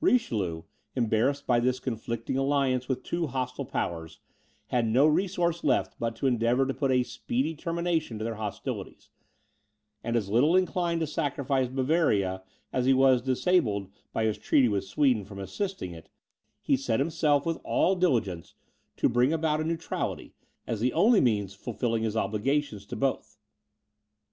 Richelieu, 0.00 0.62
embarrassed 0.94 1.44
by 1.44 1.58
this 1.58 1.80
conflicting 1.80 2.36
alliance 2.38 2.86
with 2.88 3.02
two 3.02 3.26
hostile 3.26 3.64
powers, 3.64 4.20
had 4.68 4.86
no 4.86 5.08
resource 5.08 5.64
left 5.64 5.96
but 5.98 6.14
to 6.14 6.28
endeavour 6.28 6.64
to 6.64 6.72
put 6.72 6.92
a 6.92 7.02
speedy 7.02 7.56
termination 7.56 8.16
to 8.18 8.24
their 8.24 8.36
hostilities; 8.36 9.10
and 10.04 10.14
as 10.14 10.28
little 10.30 10.54
inclined 10.54 11.00
to 11.00 11.06
sacrifice 11.08 11.66
Bavaria, 11.66 12.44
as 12.72 12.86
he 12.86 12.94
was 12.94 13.22
disabled, 13.22 13.90
by 14.12 14.22
his 14.24 14.38
treaty 14.38 14.68
with 14.68 14.84
Sweden, 14.84 15.24
from 15.24 15.40
assisting 15.40 15.90
it, 15.90 16.08
he 16.60 16.76
set 16.76 17.00
himself, 17.00 17.44
with 17.44 17.58
all 17.64 17.96
diligence, 17.96 18.54
to 18.98 19.08
bring 19.08 19.32
about 19.32 19.60
a 19.60 19.64
neutrality, 19.64 20.32
as 20.64 20.78
the 20.78 20.92
only 20.92 21.20
means 21.20 21.54
of 21.54 21.58
fulfilling 21.60 22.04
his 22.04 22.16
obligations 22.16 22.86
to 22.86 22.94
both. 22.94 23.36